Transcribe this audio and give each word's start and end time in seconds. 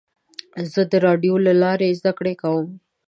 زه 0.71 0.81
د 0.91 0.93
راډیو 1.05 1.35
له 1.45 1.53
لارې 1.63 1.97
زده 1.99 2.11
کړه 2.19 2.33
کوم. 2.41 2.67